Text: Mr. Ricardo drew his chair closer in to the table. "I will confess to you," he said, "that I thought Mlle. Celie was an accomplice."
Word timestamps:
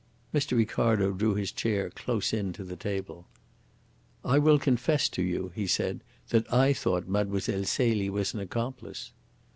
Mr. 0.33 0.57
Ricardo 0.57 1.11
drew 1.11 1.35
his 1.35 1.51
chair 1.51 1.91
closer 1.91 2.35
in 2.35 2.53
to 2.53 2.63
the 2.63 2.75
table. 2.75 3.27
"I 4.25 4.39
will 4.39 4.57
confess 4.57 5.07
to 5.09 5.21
you," 5.21 5.51
he 5.53 5.67
said, 5.67 5.99
"that 6.29 6.51
I 6.51 6.73
thought 6.73 7.07
Mlle. 7.07 7.39
Celie 7.39 8.09
was 8.09 8.33
an 8.33 8.39
accomplice." 8.39 9.11